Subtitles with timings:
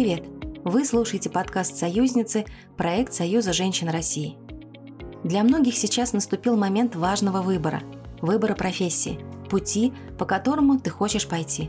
[0.00, 0.22] Привет!
[0.62, 2.44] Вы слушаете подкаст «Союзницы»
[2.76, 4.36] проект Союза женщин России.
[5.24, 7.82] Для многих сейчас наступил момент важного выбора–
[8.20, 9.18] выбора профессии,
[9.50, 11.68] пути, по которому ты хочешь пойти.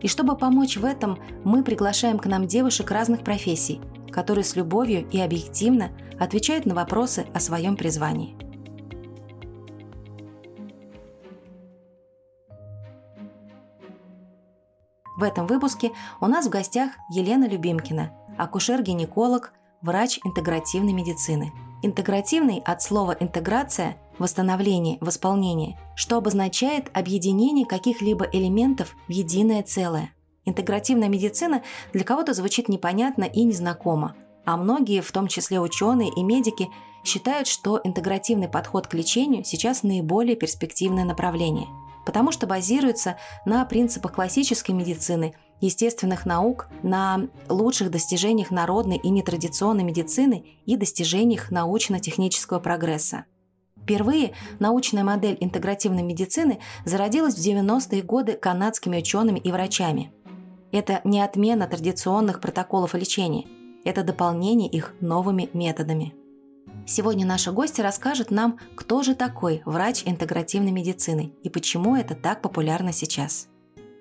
[0.00, 5.08] И чтобы помочь в этом, мы приглашаем к нам девушек разных профессий, которые с любовью
[5.08, 8.34] и объективно отвечают на вопросы о своем призвании.
[15.22, 21.52] В этом выпуске у нас в гостях Елена Любимкина, акушер-гинеколог, врач интегративной медицины.
[21.80, 30.12] Интегративный от слова «интеграция»– восстановление, восполнение, что обозначает объединение каких-либо элементов в единое целое.
[30.44, 36.24] Интегративная медицина для кого-то звучит непонятно и незнакомо, а многие, в том числе ученые и
[36.24, 36.66] медики,
[37.04, 41.68] считают, что интегративный подход к лечению сейчас наиболее перспективное направление–
[42.04, 49.84] потому что базируется на принципах классической медицины, естественных наук, на лучших достижениях народной и нетрадиционной
[49.84, 53.24] медицины и достижениях научно-технического прогресса.
[53.80, 60.12] Впервые научная модель интегративной медицины зародилась в 90-е годы канадскими учеными и врачами.
[60.70, 63.46] Это не отмена традиционных протоколов лечения,
[63.84, 66.14] это дополнение их новыми методами–
[66.86, 72.42] Сегодня наша гостья расскажет нам, кто же такой врач интегративной медицины и почему это так
[72.42, 73.48] популярно сейчас.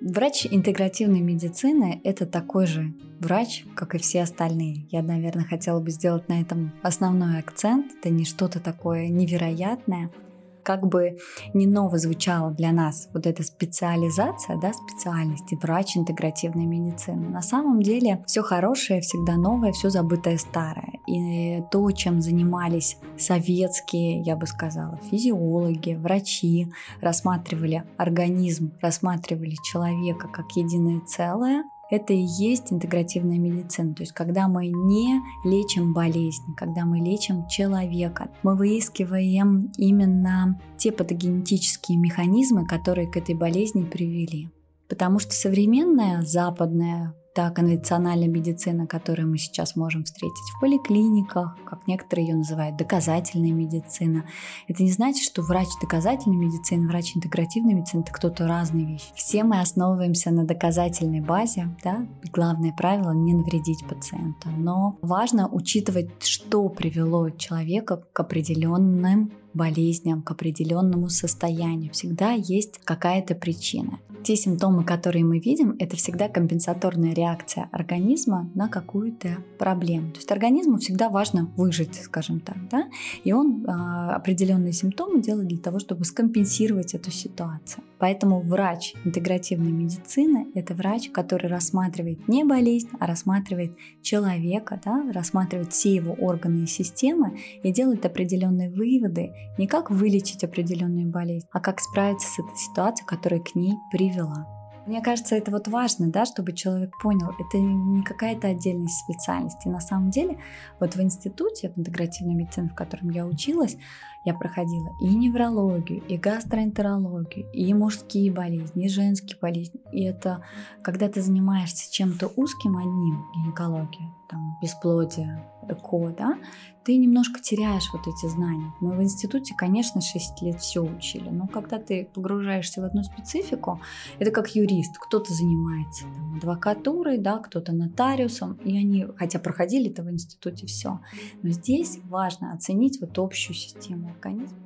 [0.01, 4.87] Врач интегративной медицины– это такой же врач, как и все остальные.
[4.89, 7.91] Я, наверное, хотела бы сделать на этом основной акцент.
[7.99, 10.09] Это не что-то такое невероятное–
[10.63, 11.17] как бы
[11.53, 17.29] не ново звучала для нас вот эта специализация, да, специальности врач интегративной медицины.
[17.29, 20.99] На самом деле все хорошее всегда новое, все забытое старое.
[21.07, 30.51] И то, чем занимались советские, я бы сказала, физиологи, врачи, рассматривали организм, рассматривали человека как
[30.55, 33.93] единое целое, это и есть интегративная медицина.
[33.93, 40.91] То есть когда мы не лечим болезни, когда мы лечим человека, мы выискиваем именно те
[40.91, 44.49] патогенетические механизмы, которые к этой болезни привели.
[44.87, 51.87] Потому что современная западная та конвенциональная медицина, которую мы сейчас можем встретить в поликлиниках, как
[51.87, 54.25] некоторые ее называют, доказательная медицина.
[54.67, 59.05] Это не значит, что врач доказательной медицины, врач интегративной медицины– это кто-то разные вещи.
[59.15, 62.05] Все мы основываемся на доказательной базе, да?
[62.33, 64.49] Главное правило– не навредить пациенту.
[64.57, 71.91] Но важно учитывать, что привело человека к определенным болезням, к определенному состоянию.
[71.93, 73.99] Всегда есть какая-то причина.
[74.23, 80.11] Те симптомы, которые мы видим, это всегда компенсаторная реакция организма на какую-то проблему.
[80.11, 82.87] То есть организму всегда важно выжить, скажем так, да?
[83.23, 87.83] и он а, определенные симптомы делает для того, чтобы скомпенсировать эту ситуацию.
[87.97, 95.11] Поэтому врач интегративной медицины– это врач, который рассматривает не болезнь, а рассматривает человека, да?
[95.11, 101.47] рассматривает все его органы и системы и делает определенные выводы не как вылечить определенную болезнь,
[101.51, 104.47] а как справиться с этой ситуацией, которая к ней привела.
[104.87, 109.63] Мне кажется, это вот важно, да, чтобы человек понял, это не какая-то отдельная специальность.
[109.65, 110.39] И на самом деле,
[110.79, 113.77] вот в институте, в интегративной медицине, в котором я училась,
[114.23, 119.79] я проходила и неврологию, и гастроэнтерологию, и мужские болезни, и женские болезни.
[119.91, 120.43] И это,
[120.83, 126.37] когда ты занимаешься чем-то узким одним, гинекология, там, бесплодие, ЭКО, да,
[126.83, 128.73] ты немножко теряешь вот эти знания.
[128.79, 133.81] Мы в институте, конечно, 6 лет все учили, но когда ты погружаешься в одну специфику,
[134.19, 140.03] это как юрист, кто-то занимается там, адвокатурой, да, кто-то нотариусом, и они, хотя проходили это
[140.03, 140.99] в институте все,
[141.43, 144.57] но здесь важно оценить вот общую систему организма.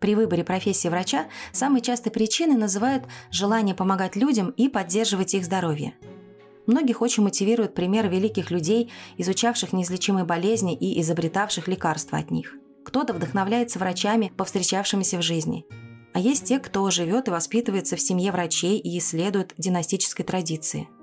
[0.00, 5.94] При выборе профессии врача самой частой причиной называют желание помогать людям и поддерживать их здоровье.
[6.68, 12.54] Многих очень мотивирует пример великих людей, изучавших неизлечимые болезни и изобретавших лекарства от них.
[12.84, 15.64] Кто-то вдохновляется врачами, повстречавшимися в жизни.
[16.12, 20.88] А есть те, кто живет и воспитывается в семье врачей и исследует династической традиции–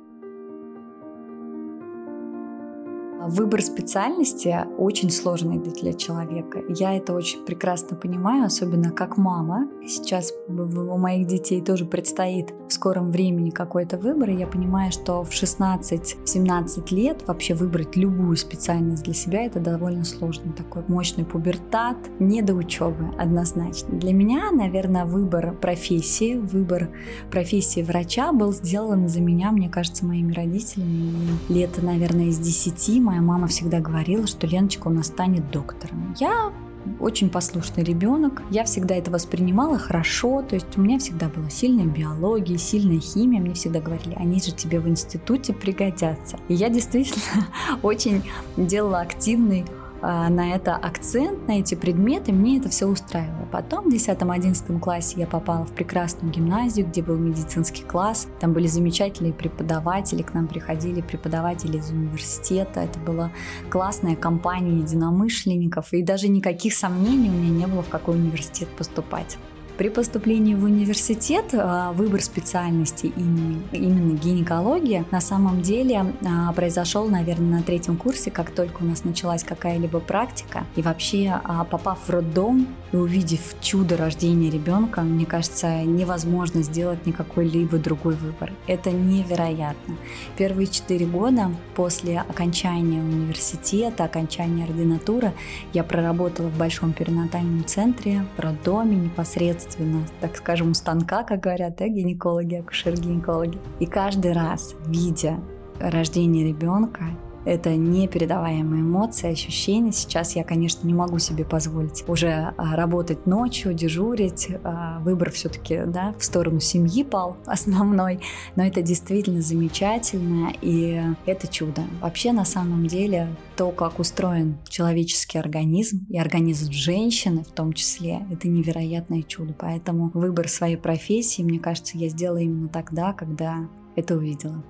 [3.27, 6.61] Выбор специальности очень сложный для человека.
[6.69, 9.67] Я это очень прекрасно понимаю, особенно как мама.
[9.87, 15.23] Сейчас у моих детей тоже предстоит в скором времени какой-то выбор, и я понимаю, что
[15.23, 20.53] в 16-17 лет вообще выбрать любую специальность для себя это довольно сложно.
[20.53, 23.97] Такой мощный пубертат, не до учебы однозначно.
[23.97, 26.89] Для меня, наверное, выбор профессии, выбор
[27.31, 31.39] профессии врача был сделан за меня, мне кажется, моими родителями.
[31.49, 36.15] Лет, наверное, из 10 моя мама всегда говорила, что Леночка у нас станет доктором.
[36.19, 36.51] Я
[36.99, 38.43] очень послушный ребенок.
[38.51, 43.41] Я всегда это воспринимала хорошо, то есть у меня всегда была сильная биология, сильная химия.
[43.41, 46.37] Мне всегда говорили, они же тебе в институте пригодятся.
[46.47, 47.47] И я действительно
[47.81, 48.23] очень
[48.57, 49.65] делала активный
[50.05, 53.47] на это акцент, на эти предметы, мне это все устраивало.
[53.51, 58.27] Потом в 10-11 классе я попала в прекрасную гимназию, где был медицинский класс.
[58.39, 62.81] Там были замечательные преподаватели, к нам приходили преподаватели из университета.
[62.81, 63.31] Это была
[63.69, 69.37] классная компания единомышленников, и даже никаких сомнений у меня не было, в какой университет поступать.
[69.77, 77.59] При поступлении в университет а, выбор специальности именно, гинекология на самом деле а, произошел, наверное,
[77.59, 80.63] на третьем курсе, как только у нас началась какая-либо практика.
[80.77, 87.05] И вообще, а, попав в роддом и увидев чудо рождения ребенка, мне кажется, невозможно сделать
[87.05, 88.53] никакой либо другой выбор.
[88.67, 89.97] Это невероятно.
[90.37, 95.33] Первые четыре года после окончания университета, окончания ординатуры,
[95.73, 101.75] я проработала в большом перинатальном центре, в роддоме непосредственно так скажем, у станка, как говорят,
[101.77, 103.57] да, гинекологи, акушер-гинекологи.
[103.79, 105.39] И каждый раз, видя
[105.79, 107.05] рождение ребенка,
[107.45, 109.91] это непередаваемые эмоции, ощущения.
[109.91, 114.49] Сейчас я, конечно, не могу себе позволить уже а, работать ночью, дежурить.
[114.63, 118.19] А, выбор все-таки да, в сторону семьи пал основной.
[118.55, 121.83] Но это действительно замечательно, и это чудо.
[122.01, 128.25] Вообще, на самом деле, то, как устроен человеческий организм, и организм женщины в том числе,
[128.31, 129.53] это невероятное чудо.
[129.57, 134.63] Поэтому выбор своей профессии, мне кажется, я сделала именно тогда, когда это увидела.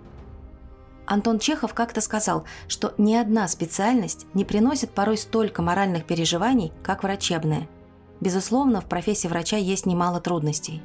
[1.08, 7.04] Антон Чехов как-то сказал, что ни одна специальность не приносит порой столько моральных переживаний, как
[7.04, 7.68] врачебная.
[8.22, 10.82] Безусловно, в профессии врача есть немало трудностей.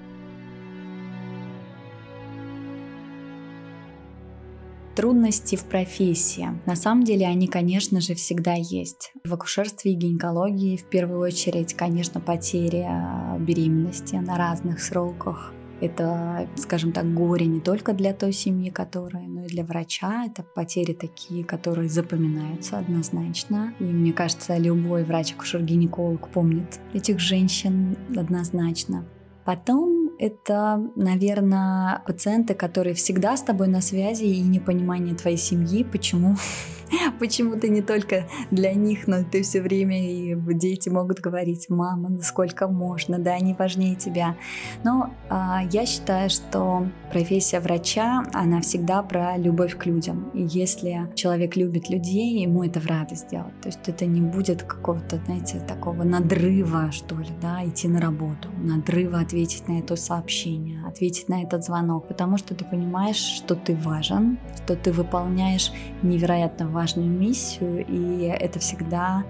[4.97, 6.49] Трудности в профессии.
[6.67, 9.13] На самом деле они, конечно же, всегда есть.
[9.25, 16.93] В акушерстве и гинекологии в первую очередь, конечно, потеря беременности на разных сроках, это, скажем
[16.93, 20.27] так, горе не только для той семьи, которая, но и для врача.
[20.27, 23.75] Это потери такие, которые запоминаются однозначно.
[23.81, 29.05] И мне кажется, любой врач-акушер-гинеколог помнит этих женщин однозначно.
[29.45, 36.37] Потом это, наверное, пациенты, которые всегда с тобой на связи и непонимание твоей семьи, почему
[37.19, 42.09] почему ты не только для них, но ты все время и дети могут говорить, мама,
[42.09, 44.37] насколько можно, да, они важнее тебя.
[44.85, 50.31] Но а, я считаю, что профессия врача, она всегда про любовь к людям.
[50.35, 53.59] И если человек любит людей, ему это в радость делать.
[53.61, 58.49] То есть это не будет какого-то, знаете, такого надрыва, что ли, да, идти на работу,
[58.59, 63.75] надрыва ответить на это сообщение, ответить на этот звонок, потому что ты понимаешь, что ты
[63.75, 65.73] важен, что ты выполняешь
[66.03, 69.25] невероятно важную важную миссию, и это всегда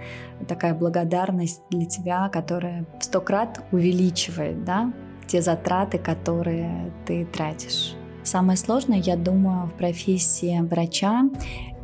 [0.47, 4.93] такая благодарность для тебя, которая в сто крат увеличивает да,
[5.26, 7.94] те затраты, которые ты тратишь.
[8.23, 11.25] Самое сложное, я думаю, в профессии врача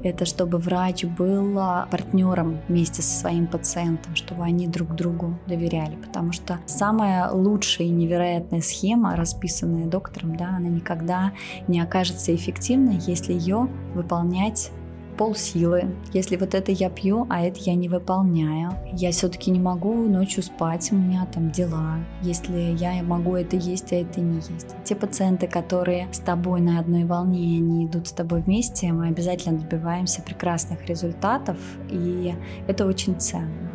[0.02, 1.54] это чтобы врач был
[1.90, 7.90] партнером вместе со своим пациентом, чтобы они друг другу доверяли, потому что самая лучшая и
[7.90, 11.32] невероятная схема, расписанная доктором, да, она никогда
[11.66, 14.70] не окажется эффективной, если ее выполнять
[15.16, 15.94] полсилы.
[16.12, 20.42] Если вот это я пью, а это я не выполняю, я все-таки не могу ночью
[20.42, 21.99] спать, у меня там дела.
[22.23, 24.75] Если я могу это есть, а это не есть.
[24.85, 29.58] Те пациенты, которые с тобой на одной волне, они идут с тобой вместе, мы обязательно
[29.58, 31.58] добиваемся прекрасных результатов,
[31.90, 32.35] и
[32.66, 33.70] это очень ценно.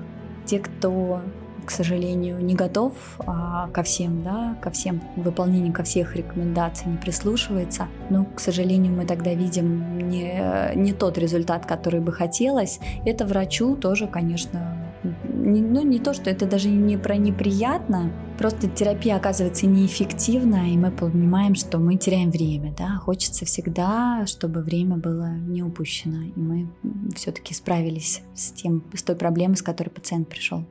[0.46, 1.22] Те, кто
[1.66, 6.98] к сожалению, не готов а, ко всем, да, ко всем выполнению ко всех рекомендаций, не
[6.98, 7.88] прислушивается.
[8.10, 12.80] Но, к сожалению, мы тогда видим не, не тот результат, который бы хотелось.
[13.06, 14.78] Это врачу тоже, конечно,
[15.24, 20.78] не, ну не то, что это даже не про неприятно, просто терапия оказывается неэффективна, и
[20.78, 26.40] мы понимаем, что мы теряем время, да, хочется всегда, чтобы время было не упущено, и
[26.40, 26.68] мы
[27.16, 30.66] все-таки справились с тем, с той проблемой, с которой пациент пришел.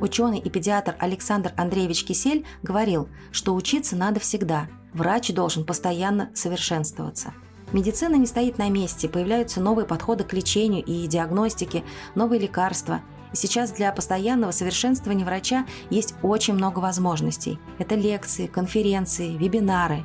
[0.00, 7.34] Ученый и педиатр Александр Андреевич Кисель говорил, что учиться надо всегда, врач должен постоянно совершенствоваться.
[7.72, 13.02] Медицина не стоит на месте, появляются новые подходы к лечению и диагностике, новые лекарства.
[13.32, 17.60] И сейчас для постоянного совершенствования врача есть очень много возможностей.
[17.78, 20.04] Это лекции, конференции, вебинары.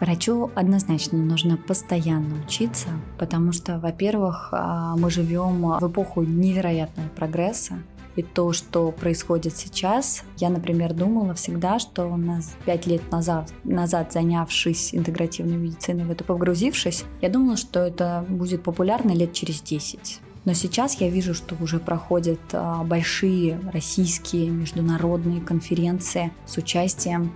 [0.00, 7.82] Врачу однозначно нужно постоянно учиться, потому что, во-первых, а, мы живем в эпоху невероятного прогресса,
[8.16, 10.24] и то, что происходит сейчас.
[10.36, 16.10] Я, например, думала всегда, что у нас пять лет назад, назад занявшись интегративной медициной, в
[16.10, 20.20] это погрузившись, я думала, что это будет популярно лет через 10.
[20.44, 27.34] Но сейчас я вижу, что уже проходят а, большие российские международные конференции с участием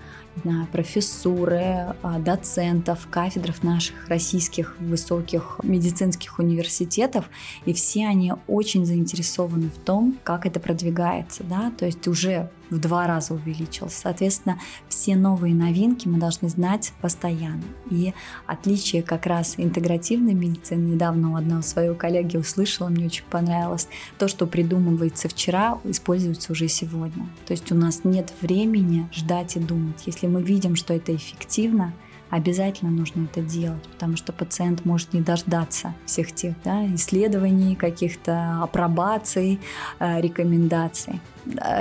[0.73, 7.30] профессуры, а, доцентов, кафедров наших российских высоких медицинских университетов,
[7.66, 12.78] и все они очень заинтересованы в том, как это продвигается, да, то есть уже в
[12.78, 13.94] два раза увеличилось.
[13.94, 17.62] Соответственно, все новые новинки мы должны знать постоянно.
[17.90, 18.14] И
[18.47, 24.28] отличие как раз интегративной медицины, недавно у одного своего коллеги услышала, мне очень понравилось, то,
[24.28, 27.26] что придумывается вчера, используется уже сегодня.
[27.47, 30.02] То есть у нас нет времени ждать и думать.
[30.06, 31.92] Если мы видим, что это эффективно,
[32.34, 38.60] обязательно нужно это делать, потому что пациент может не дождаться всех тех да, исследований, каких-то
[38.62, 39.60] апробаций,
[40.00, 41.20] э, рекомендаций.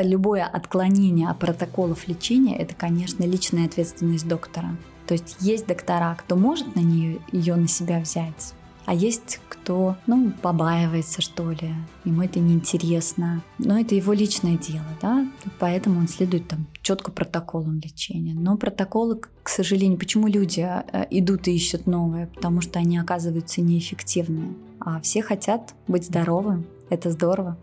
[0.01, 4.75] Любое отклонение от протоколов лечения– это, конечно, личная ответственность доктора.
[5.07, 8.53] То есть есть доктора, кто может на нее ее на себя взять,
[8.85, 11.73] а есть кто, ну, побаивается, что ли,
[12.03, 13.43] ему это неинтересно.
[13.59, 15.25] Но это его личное дело, да,
[15.59, 18.33] поэтому он следует там четко протоколам лечения.
[18.33, 22.27] Но протоколы, к сожалению, почему люди э, идут и ищут новые?
[22.27, 24.53] Потому что они оказываются неэффективные.
[24.79, 26.65] А все хотят быть здоровым.
[26.89, 27.57] Это здорово.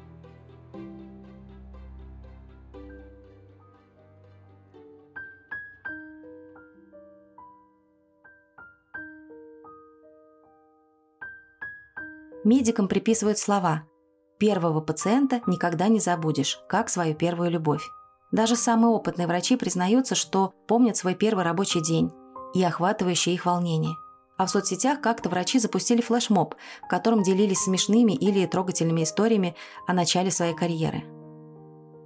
[12.43, 13.83] Медикам приписывают слова
[14.39, 17.83] «Первого пациента никогда не забудешь, как свою первую любовь».
[18.33, 22.13] Даже самые опытные врачи признаются, что помнят свой первый рабочий день
[22.55, 23.95] и охватывающее их волнение.
[24.39, 29.55] А в соцсетях как-то врачи запустили флешмоб, в котором делились смешными или трогательными историями
[29.87, 31.05] о начале своей карьеры.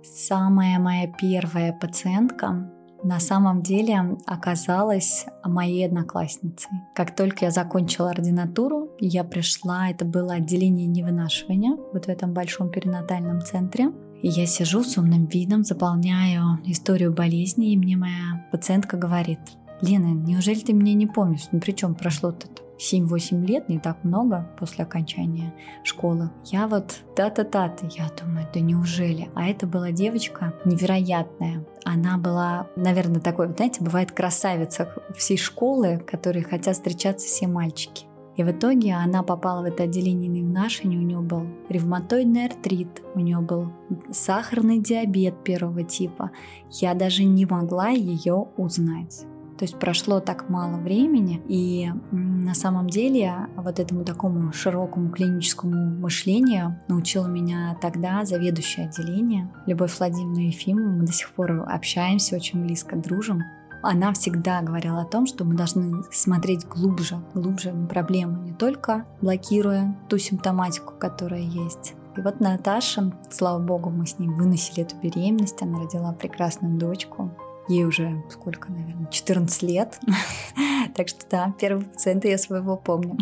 [0.02, 2.70] Самая моя первая пациентка
[3.04, 6.70] на самом деле оказалась моей одноклассницей.
[6.94, 12.70] Как только я закончила ординатуру, я пришла, это было отделение невынашивания, вот в этом большом
[12.70, 13.92] перинатальном центре.
[14.22, 19.40] И я сижу с умным видом, заполняю историю болезни, и мне моя пациентка говорит,
[19.82, 21.48] Лена, неужели ты меня не помнишь?
[21.52, 22.46] Ну причем прошло-то
[22.78, 26.30] 7-8 лет, не так много после окончания школы.
[26.44, 29.30] Я вот та-та-та-та, я думаю, да неужели?
[29.34, 31.64] А это была девочка невероятная.
[31.84, 38.06] Она была, наверное, такой, знаете, бывает красавица всей школы, которые хотят встречаться все мальчики.
[38.36, 43.20] И в итоге она попала в это отделение невнашения, у нее был ревматоидный артрит, у
[43.20, 43.72] нее был
[44.10, 46.32] сахарный диабет первого типа.
[46.70, 49.24] Я даже не могла ее узнать.
[49.58, 56.00] То есть прошло так мало времени, и на самом деле вот этому такому широкому клиническому
[56.00, 60.88] мышлению научила меня тогда заведующее отделение Любовь Владимировна Ефимова.
[60.88, 63.42] Мы до сих пор общаемся, очень близко дружим.
[63.82, 69.94] Она всегда говорила о том, что мы должны смотреть глубже, глубже проблему, не только блокируя
[70.08, 75.60] ту симптоматику, которая есть, и вот Наташа, слава богу, мы с ней выносили эту беременность,
[75.62, 77.30] она родила прекрасную дочку.
[77.68, 79.98] Ей уже сколько, наверное, 14 лет.
[80.94, 83.16] так что да, первого пациента я своего помню.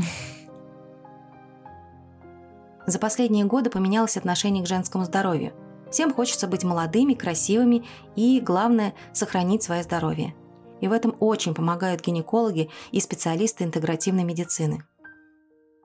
[2.86, 5.52] За последние годы поменялось отношение к женскому здоровью.
[5.90, 7.84] Всем хочется быть молодыми, красивыми
[8.16, 10.34] и, главное, сохранить свое здоровье.
[10.80, 14.84] И в этом очень помогают гинекологи и специалисты интегративной медицины.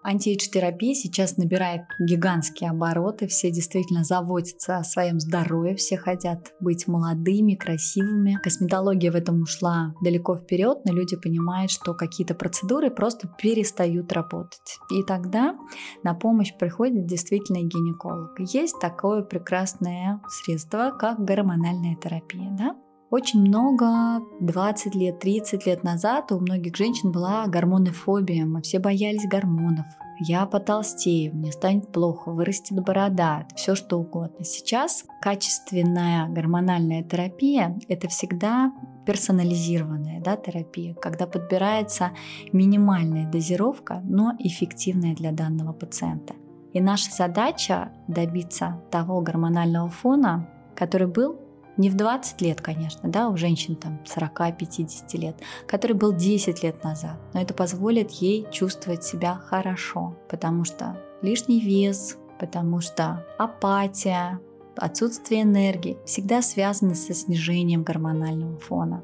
[0.04, 7.56] Антиэйдж-терапия сейчас набирает гигантские обороты, все действительно заботятся о своем здоровье, все хотят быть молодыми,
[7.56, 8.40] красивыми.
[8.42, 14.80] Косметология в этом ушла далеко вперед, но люди понимают, что какие-то процедуры просто перестают работать.
[14.92, 15.58] И тогда
[16.04, 18.40] на помощь приходит действительно гинеколог.
[18.40, 22.56] Есть такое прекрасное средство, как гормональная терапия.
[22.58, 22.76] Да?
[23.10, 29.26] Очень много, 20 лет, 30 лет назад у многих женщин была гормонофобия, мы все боялись
[29.26, 29.86] гормонов.
[30.20, 34.44] Я потолстею, мне станет плохо, вырастет борода, все что угодно.
[34.44, 38.74] Сейчас качественная гормональная терапия– это всегда
[39.06, 42.12] персонализированная да, терапия, когда подбирается
[42.52, 46.34] минимальная дозировка, но эффективная для данного пациента.
[46.74, 51.47] И наша задача добиться того гормонального фона, который был
[51.78, 55.36] не в 20 лет, конечно, да, у женщин там 40-50 лет,
[55.68, 57.18] который был 10 лет назад.
[57.34, 64.40] Но это позволит ей чувствовать себя хорошо, потому что лишний вес, потому что апатия,
[64.76, 69.04] отсутствие энергии всегда связаны со снижением гормонального фона.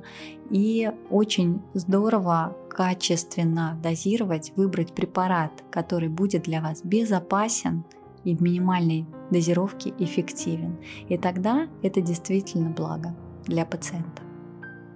[0.50, 7.84] И очень здорово качественно дозировать, выбрать препарат, который будет для вас безопасен
[8.24, 10.78] и в минимальной дозировки эффективен.
[11.10, 13.14] И тогда это действительно благо
[13.46, 14.22] для пациента.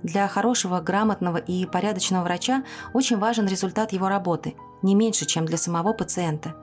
[0.03, 2.63] Для хорошего, грамотного и порядочного врача
[2.93, 6.55] очень важен результат его работы, не меньше, чем для самого пациента.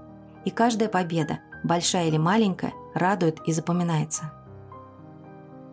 [0.47, 4.33] И каждая победа, большая или маленькая, радует и запоминается.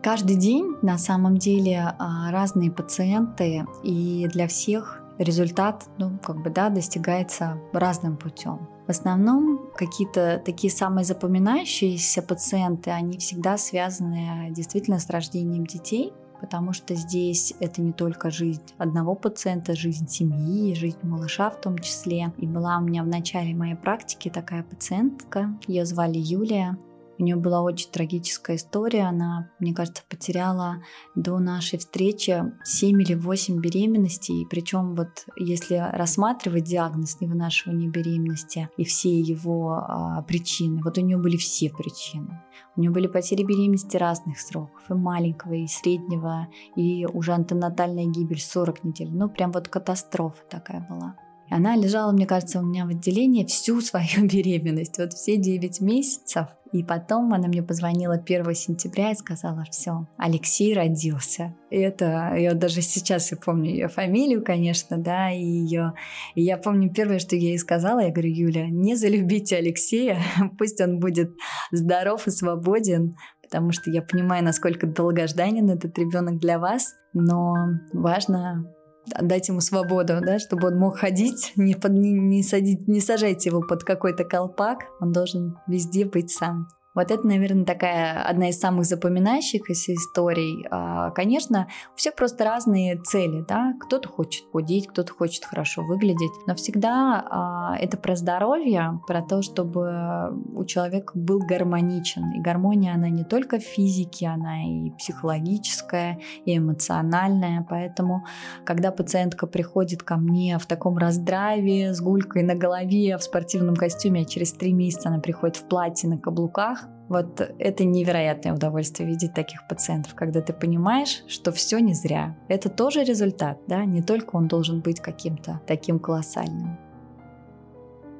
[0.01, 6.49] Каждый день на самом деле а, разные пациенты, и для всех результат, ну, как бы,
[6.49, 8.67] да, достигается разным путем.
[8.87, 16.71] В основном какие-то такие самые запоминающиеся пациенты, они всегда связаны действительно с рождением детей, потому
[16.71, 22.31] что здесь это не только жизнь одного пациента, жизнь семьи, жизнь малыша в том числе.
[22.37, 26.77] И была у меня в начале моей практики такая пациентка, ее звали Юлия,
[27.21, 29.03] у нее была очень трагическая история.
[29.03, 30.83] Она, мне кажется, потеряла
[31.15, 34.47] до нашей встречи 7 или 8 беременностей.
[34.49, 41.17] Причем вот если рассматривать диагноз невынашивания беременности и все его а, причины, вот у нее
[41.17, 42.41] были все причины.
[42.75, 48.41] У нее были потери беременности разных сроков, и маленького, и среднего, и уже антенатальная гибель
[48.41, 49.09] 40 недель.
[49.11, 51.15] Ну, прям вот катастрофа такая была.
[51.51, 56.47] Она лежала, мне кажется, у меня в отделении всю свою беременность, вот все 9 месяцев.
[56.71, 61.53] И потом она мне позвонила 1 сентября и сказала, все, Алексей родился.
[61.69, 65.93] И это, я даже сейчас я помню ее фамилию, конечно, да, и ее...
[66.35, 70.19] И я помню первое, что я ей сказала, я говорю, Юля, не залюбите Алексея,
[70.57, 71.31] пусть он будет
[71.71, 77.53] здоров и свободен, потому что я понимаю, насколько долгожданен этот ребенок для вас, но
[77.91, 78.65] важно
[79.05, 83.49] дать ему свободу, да, чтобы он мог ходить, не, под, не, не, садить, не сажайте
[83.49, 86.67] его под какой-то колпак, он должен везде быть сам.
[86.93, 90.67] Вот это, наверное, такая одна из самых запоминающихся историй.
[90.69, 93.73] А, конечно, у всех просто разные цели, да.
[93.79, 99.41] Кто-то хочет худеть, кто-то хочет хорошо выглядеть, но всегда а, это про здоровье, про то,
[99.41, 102.33] чтобы у человека был гармоничен.
[102.33, 107.65] И гармония, она не только в физике, она и психологическая, и эмоциональная.
[107.69, 108.25] Поэтому,
[108.65, 114.23] когда пациентка приходит ко мне в таком раздраве, с гулькой на голове, в спортивном костюме,
[114.23, 119.33] а через три месяца она приходит в платье на каблуках, вот это невероятное удовольствие видеть
[119.33, 122.37] таких пациентов, когда ты понимаешь, что все не зря.
[122.47, 126.77] Это тоже результат, да, не только он должен быть каким-то таким колоссальным.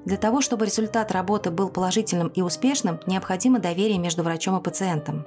[0.04, 5.26] Для того, чтобы результат работы был положительным и успешным, необходимо доверие между врачом и пациентом.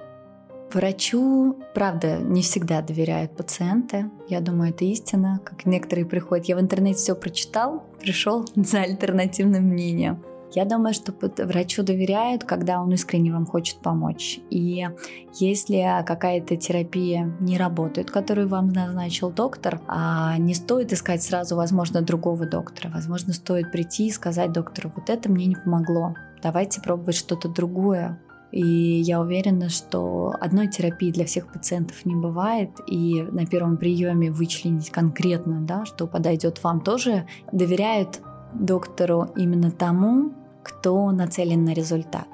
[0.73, 4.11] Врачу, правда, не всегда доверяют пациенты.
[4.29, 5.41] Я думаю, это истина.
[5.45, 10.23] Как некоторые приходят, я в интернете все прочитал, пришел за альтернативным мнением.
[10.55, 11.13] Я думаю, что
[11.45, 14.39] врачу доверяют, когда он искренне вам хочет помочь.
[14.51, 14.87] И
[15.35, 22.03] если какая-то терапия не работает, которую вам назначил доктор, а не стоит искать сразу, возможно,
[22.03, 22.91] другого доктора.
[22.95, 28.21] Возможно, стоит прийти и сказать доктору, вот это мне не помогло, давайте пробовать что-то другое.
[28.53, 34.31] И я уверена, что одной терапии для всех пациентов не бывает, и на первом приеме
[34.31, 38.21] вычленить конкретно, да, что подойдет вам, тоже доверяют
[38.53, 40.33] доктору именно тому,
[40.65, 42.27] кто нацелен на результат.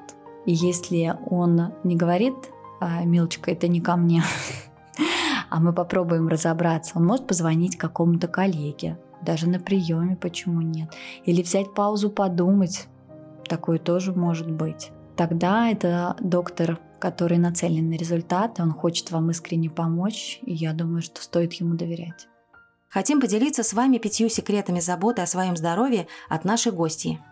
[0.45, 2.33] И если он не говорит,
[2.79, 4.23] «А, милочка, это не ко мне,
[5.49, 10.89] а мы попробуем разобраться, он может позвонить какому-то коллеге, даже на приеме, почему нет,
[11.25, 12.87] или взять паузу подумать,
[13.47, 14.91] такое тоже может быть.
[15.15, 21.03] Тогда это доктор, который нацелен на результат, он хочет вам искренне помочь, и я думаю,
[21.03, 22.27] что стоит ему доверять.
[22.89, 27.19] Хотим поделиться с вами пятью секретами заботы о своем здоровье от нашей гости–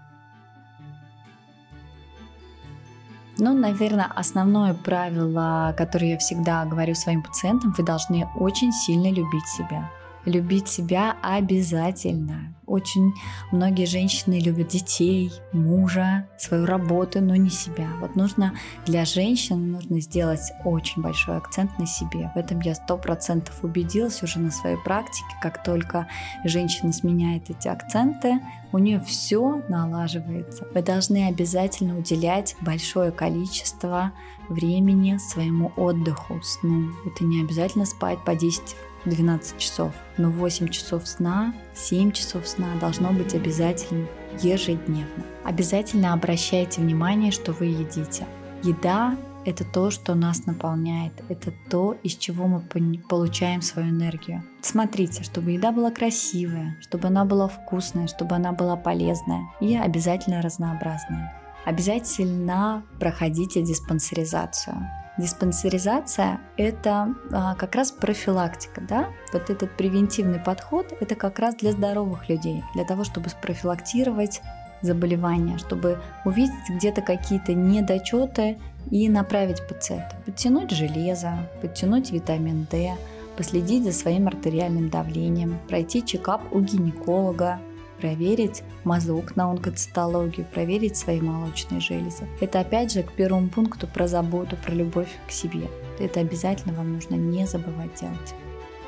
[3.42, 9.48] Ну, наверное, основное правило, которое я всегда говорю своим пациентам, вы должны очень сильно любить
[9.48, 9.90] себя.
[10.26, 12.54] Любить себя обязательно.
[12.70, 13.14] Очень
[13.52, 17.88] многие женщины любят детей, мужа, свою работу, но не себя.
[18.00, 18.54] Вот нужно
[18.86, 22.32] для женщин нужно сделать очень большой акцент на себе.
[22.36, 25.26] В этом я сто процентов убедилась уже на своей практике.
[25.42, 26.08] Как только
[26.46, 28.40] женщина сменяет эти акценты,
[28.72, 30.68] у нее все налаживается.
[30.72, 34.12] Вы должны обязательно уделять большое количество
[34.48, 36.92] времени своему отдыху, сну.
[37.04, 42.68] Это не обязательно спать по 10 12 часов, но 8 часов сна, 7 часов сна
[42.80, 44.08] должно быть обязательно
[44.42, 45.24] ежедневно.
[45.44, 48.26] Обязательно обращайте внимание, что вы едите.
[48.64, 52.62] Еда– это то, что нас наполняет, это то, из чего мы
[53.10, 54.44] получаем свою энергию.
[54.62, 60.42] Смотрите, чтобы еда была красивая, чтобы она была вкусная, чтобы она была полезная и обязательно
[60.42, 61.34] разнообразная.
[61.66, 64.76] Обязательно проходите диспансеризацию.
[65.20, 69.10] Диспансеризация– это а, как раз профилактика, да?
[69.34, 74.42] Вот этот превентивный подход– это как раз для здоровых людей, для того, чтобы спрофилактировать
[74.82, 78.58] заболевания, чтобы увидеть где-то какие-то недочеты
[78.92, 80.16] и направить пациента.
[80.26, 82.96] Подтянуть железо, подтянуть витамин D,
[83.36, 87.60] последить за своим артериальным давлением, пройти чекап у гинеколога,
[88.00, 92.28] проверить мазок на онкоцитологию, проверить свои молочные железы.
[92.40, 95.70] Это опять же к первому пункту про заботу, про любовь к себе.
[96.00, 98.34] Это обязательно вам нужно не забывать делать.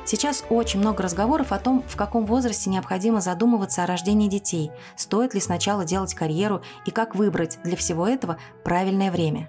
[0.04, 5.32] Сейчас очень много разговоров о том, в каком возрасте необходимо задумываться о рождении детей, стоит
[5.32, 9.48] ли сначала делать карьеру и как выбрать для всего этого правильное время.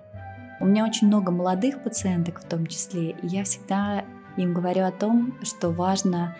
[0.60, 4.06] У меня очень много молодых пациенток в том числе, и я всегда
[4.38, 6.36] им говорю о том, что важно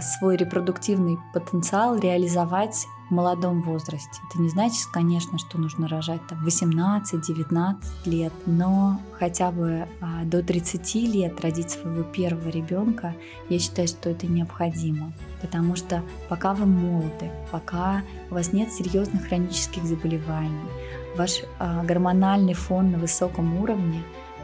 [0.00, 4.20] свой репродуктивный потенциал реализовать в молодом возрасте.
[4.28, 10.42] Это не значит, конечно, что нужно рожать там 18-19 лет, но хотя бы а, до
[10.42, 13.14] 30 лет родить своего первого ребенка,
[13.48, 15.12] я считаю, что это необходимо.
[15.40, 20.68] Потому что пока вы молоды, пока у вас нет серьезных хронических заболеваний,
[21.16, 24.02] ваш а, гормональный фон на высоком уровне,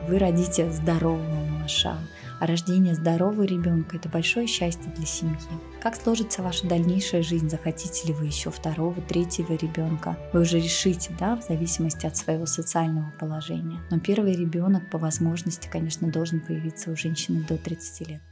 [0.09, 1.99] вы родите здорового малыша.
[2.41, 5.37] А рождение здорового ребенка– это большое счастье для семьи.
[5.81, 7.49] Как сложится ваша дальнейшая жизнь?
[7.49, 10.19] Захотите ли вы еще второго, третьего ребенка?
[10.33, 13.81] Вы уже решите, да, в зависимости от своего социального положения.
[13.91, 18.23] Но первый ребенок по возможности, конечно, должен появиться у женщины до 30 лет.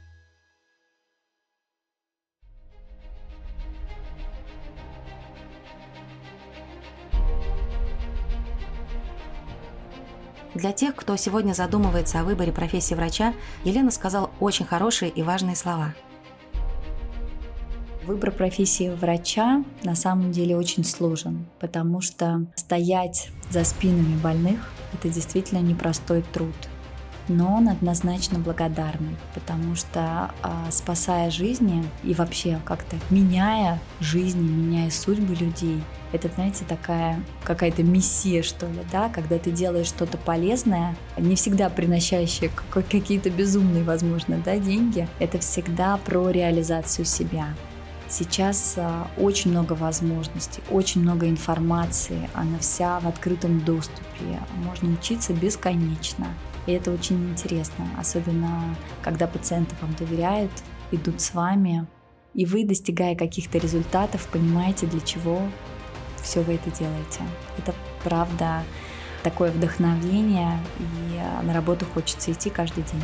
[10.55, 15.55] Для тех, кто сегодня задумывается о выборе профессии врача, Елена сказала очень хорошие и важные
[15.55, 15.95] слова.
[18.05, 25.09] Выбор профессии врача на самом деле очень сложен, потому что стоять за спинами больных– это
[25.09, 26.53] действительно непростой труд.
[27.27, 34.89] Но он однозначно благодарный, потому что а, спасая жизни и вообще как-то меняя жизни, меняя
[34.89, 35.81] судьбы людей,
[36.11, 41.69] это, знаете, такая какая-то миссия, что ли, да, когда ты делаешь что-то полезное, не всегда
[41.69, 47.47] приносящее какие-то безумные, возможно, да, деньги, это всегда про реализацию себя.
[48.09, 55.33] Сейчас а, очень много возможностей, очень много информации, она вся в открытом доступе, можно учиться
[55.33, 56.27] бесконечно.
[56.65, 60.51] И это очень интересно, особенно когда пациенты вам доверяют,
[60.91, 61.87] идут с вами,
[62.33, 65.41] и вы, достигая каких-то результатов, понимаете, для чего
[66.21, 67.21] все вы это делаете.
[67.57, 68.63] Это правда
[69.23, 73.03] такое вдохновение, и на работу хочется идти каждый день.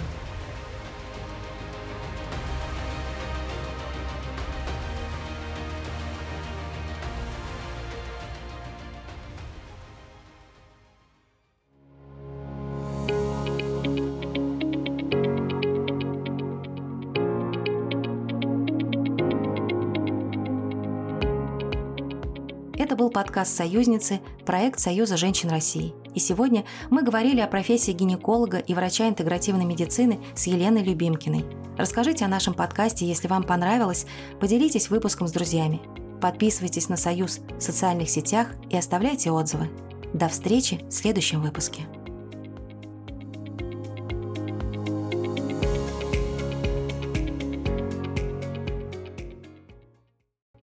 [22.90, 25.94] Это был подкаст «Союзницы», проект Союза женщин России.
[26.16, 31.46] И сегодня мы говорили о профессии гинеколога и врача интегративной медицины с Еленой Любимкиной.
[31.78, 34.08] Расскажите о нашем подкасте, если вам понравилось,
[34.40, 35.82] поделитесь выпуском с друзьями.
[36.20, 39.70] Подписывайтесь на Союз в социальных сетях и оставляйте отзывы.
[40.16, 41.84] До встречи в следующем выпуске.